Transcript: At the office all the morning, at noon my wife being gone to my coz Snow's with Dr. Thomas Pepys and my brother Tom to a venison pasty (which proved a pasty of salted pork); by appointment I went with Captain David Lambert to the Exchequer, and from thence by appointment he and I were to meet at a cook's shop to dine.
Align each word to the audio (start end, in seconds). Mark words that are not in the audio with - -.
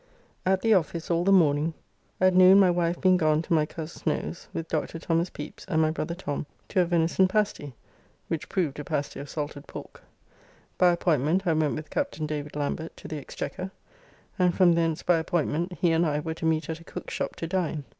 At 0.47 0.61
the 0.63 0.73
office 0.73 1.11
all 1.11 1.23
the 1.23 1.31
morning, 1.31 1.75
at 2.19 2.33
noon 2.33 2.59
my 2.59 2.71
wife 2.71 2.99
being 2.99 3.17
gone 3.17 3.43
to 3.43 3.53
my 3.53 3.67
coz 3.67 3.91
Snow's 3.91 4.47
with 4.51 4.67
Dr. 4.67 4.97
Thomas 4.97 5.29
Pepys 5.29 5.63
and 5.67 5.79
my 5.79 5.91
brother 5.91 6.15
Tom 6.15 6.47
to 6.69 6.81
a 6.81 6.85
venison 6.85 7.27
pasty 7.27 7.75
(which 8.27 8.49
proved 8.49 8.79
a 8.79 8.83
pasty 8.83 9.19
of 9.19 9.29
salted 9.29 9.67
pork); 9.67 10.01
by 10.79 10.91
appointment 10.91 11.45
I 11.45 11.53
went 11.53 11.75
with 11.75 11.91
Captain 11.91 12.25
David 12.25 12.55
Lambert 12.55 12.97
to 12.97 13.07
the 13.07 13.19
Exchequer, 13.19 13.69
and 14.39 14.55
from 14.55 14.73
thence 14.73 15.03
by 15.03 15.17
appointment 15.17 15.73
he 15.73 15.91
and 15.91 16.03
I 16.03 16.19
were 16.19 16.33
to 16.33 16.45
meet 16.47 16.67
at 16.67 16.79
a 16.79 16.83
cook's 16.83 17.13
shop 17.13 17.35
to 17.35 17.45
dine. 17.45 17.83